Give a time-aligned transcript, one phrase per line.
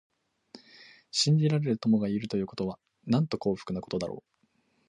[1.11, 4.51] 信じられる友がいるということは、なんと幸福なことだろう。